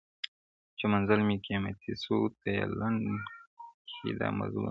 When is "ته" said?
2.39-2.47